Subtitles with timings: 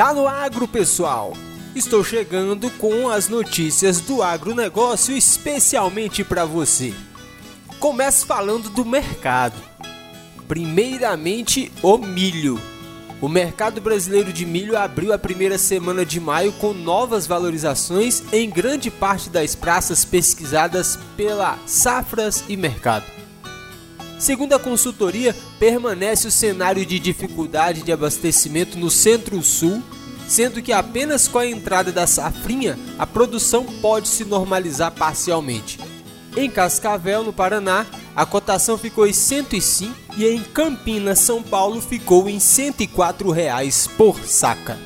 [0.00, 1.34] Tá no agro, pessoal.
[1.76, 6.94] Estou chegando com as notícias do agronegócio especialmente para você.
[7.78, 9.60] Começo falando do mercado.
[10.48, 12.58] Primeiramente, o milho.
[13.20, 18.48] O mercado brasileiro de milho abriu a primeira semana de maio com novas valorizações em
[18.48, 23.19] grande parte das praças pesquisadas pela Safras e Mercado.
[24.20, 29.82] Segundo a consultoria, permanece o cenário de dificuldade de abastecimento no Centro-Sul,
[30.28, 35.80] sendo que apenas com a entrada da safrinha a produção pode se normalizar parcialmente.
[36.36, 42.28] Em Cascavel, no Paraná, a cotação ficou em 105 e em Campinas, São Paulo, ficou
[42.28, 44.78] em 104 reais por saca.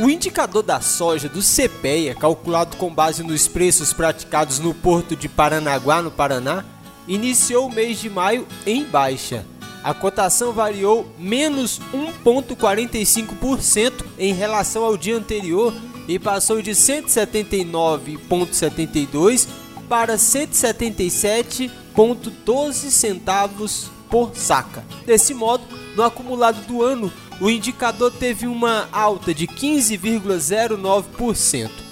[0.00, 5.28] O indicador da soja do CPEA, calculado com base nos preços praticados no porto de
[5.28, 6.64] Paranaguá, no Paraná,
[7.06, 9.46] iniciou o mês de maio em baixa.
[9.82, 11.80] A cotação variou menos
[12.24, 15.74] 1,45% em relação ao dia anterior
[16.08, 19.46] e passou de 179,72
[19.88, 24.84] para 177,12 centavos por saca.
[25.04, 25.62] Desse modo,
[25.94, 31.85] no acumulado do ano, o indicador teve uma alta de 15,09%.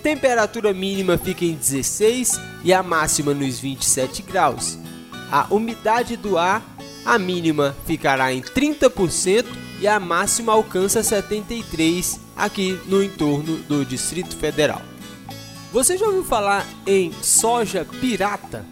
[0.01, 4.77] Temperatura mínima fica em 16 e a máxima nos 27 graus.
[5.31, 6.63] A umidade do ar,
[7.05, 9.45] a mínima ficará em 30%
[9.79, 14.81] e a máxima alcança 73 aqui no entorno do Distrito Federal.
[15.71, 18.65] Você já ouviu falar em soja pirata?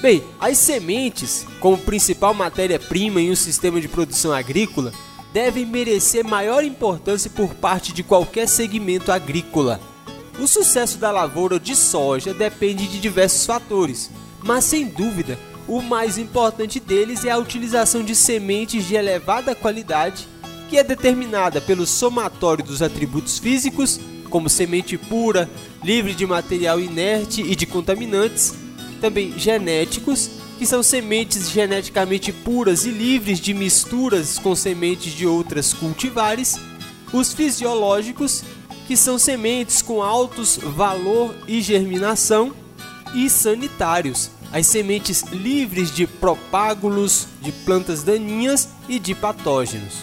[0.00, 4.92] Bem, as sementes, como principal matéria-prima em um sistema de produção agrícola,
[5.32, 9.80] devem merecer maior importância por parte de qualquer segmento agrícola.
[10.38, 14.10] O sucesso da lavoura de soja depende de diversos fatores,
[14.44, 15.38] mas sem dúvida,
[15.68, 20.28] o mais importante deles é a utilização de sementes de elevada qualidade,
[20.68, 24.00] que é determinada pelo somatório dos atributos físicos,
[24.30, 25.48] como semente pura,
[25.82, 28.54] livre de material inerte e de contaminantes,
[29.00, 35.72] também genéticos, que são sementes geneticamente puras e livres de misturas com sementes de outras
[35.72, 36.56] cultivares,
[37.12, 38.42] os fisiológicos,
[38.86, 42.54] que são sementes com altos valor e germinação,
[43.14, 49.94] e sanitários, as sementes livres de propágulos, de plantas daninhas e de patógenos.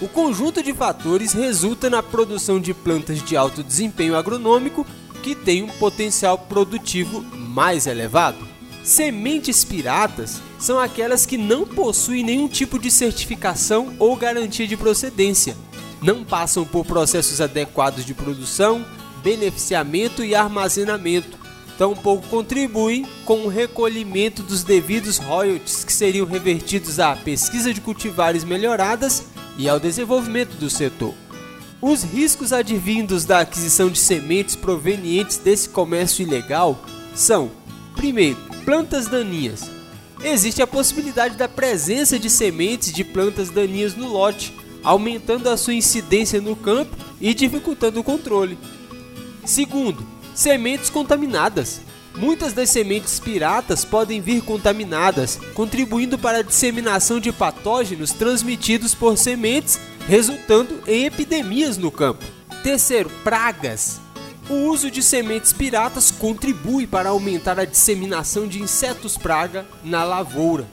[0.00, 4.86] O conjunto de fatores resulta na produção de plantas de alto desempenho agronômico
[5.22, 8.46] que têm um potencial produtivo mais elevado.
[8.84, 15.56] Sementes piratas são aquelas que não possuem nenhum tipo de certificação ou garantia de procedência,
[16.02, 18.84] não passam por processos adequados de produção,
[19.22, 21.35] beneficiamento e armazenamento,
[21.78, 28.44] tampouco contribuem com o recolhimento dos devidos royalties que seriam revertidos à pesquisa de cultivares
[28.44, 29.24] melhoradas
[29.58, 31.14] e ao desenvolvimento do setor.
[31.80, 36.82] Os riscos advindos da aquisição de sementes provenientes desse comércio ilegal
[37.14, 37.50] são:
[37.94, 39.70] primeiro, plantas daninhas.
[40.24, 45.74] Existe a possibilidade da presença de sementes de plantas daninhas no lote, aumentando a sua
[45.74, 48.58] incidência no campo e dificultando o controle.
[49.44, 50.04] Segundo,
[50.36, 51.80] sementes contaminadas.
[52.14, 59.18] Muitas das sementes piratas podem vir contaminadas, contribuindo para a disseminação de patógenos transmitidos por
[59.18, 62.24] sementes, resultando em epidemias no campo.
[62.62, 64.00] Terceiro, pragas.
[64.48, 70.66] O uso de sementes piratas contribui para aumentar a disseminação de insetos praga na lavoura.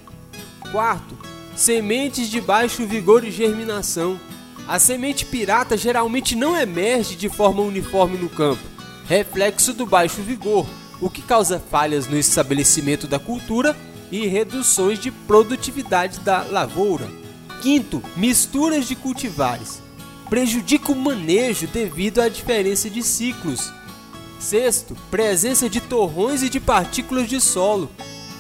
[0.71, 1.17] Quarto,
[1.55, 4.19] sementes de baixo vigor e germinação.
[4.67, 8.61] A semente pirata geralmente não emerge de forma uniforme no campo,
[9.07, 10.65] reflexo do baixo vigor,
[11.01, 13.75] o que causa falhas no estabelecimento da cultura
[14.11, 17.07] e reduções de produtividade da lavoura.
[17.61, 19.81] Quinto, misturas de cultivares
[20.29, 23.71] prejudica o manejo devido à diferença de ciclos.
[24.39, 27.89] Sexto, presença de torrões e de partículas de solo,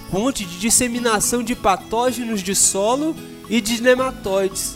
[0.09, 3.15] fonte de disseminação de patógenos de solo
[3.47, 4.75] e de nematóides.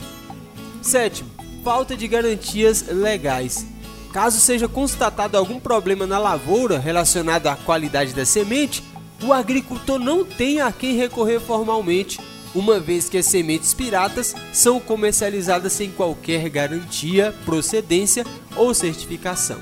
[0.82, 1.30] Sétimo,
[1.64, 3.66] falta de garantias legais.
[4.12, 8.84] Caso seja constatado algum problema na lavoura relacionado à qualidade da semente,
[9.22, 12.20] o agricultor não tem a quem recorrer formalmente,
[12.56, 18.26] uma vez que as sementes piratas são comercializadas sem qualquer garantia, procedência
[18.56, 19.60] ou certificação.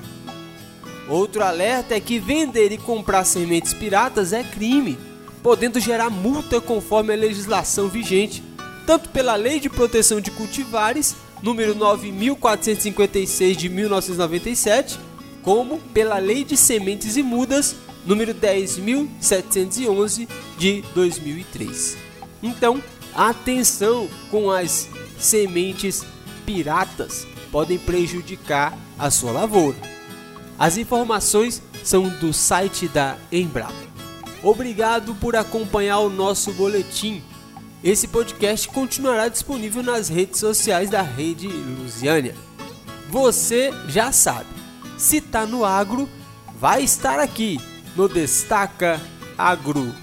[1.08, 4.98] Outro alerta é que vender e comprar sementes piratas é crime,
[5.44, 8.44] podendo gerar multa conforme a legislação vigente,
[8.88, 11.16] tanto pela Lei de Proteção de Cultivares,
[11.46, 15.00] número 9456 de 1997,
[15.44, 20.28] como pela Lei de Sementes e Mudas, número 10711
[20.58, 21.98] de 2003.
[22.42, 22.82] Então,
[23.14, 24.90] atenção com as
[25.20, 26.04] sementes
[26.48, 29.78] piratas, podem prejudicar a sua lavoura.
[30.58, 33.86] As informações são do site da Embrapa.
[34.42, 37.22] Obrigado por acompanhar o nosso boletim.
[37.86, 42.34] Esse podcast continuará disponível nas redes sociais da Rede Lusiânia.
[43.12, 44.50] Você já sabe,
[44.98, 46.10] se tá no agro,
[46.60, 47.60] vai estar aqui
[47.96, 49.00] no Destaca
[49.38, 49.94] Agro.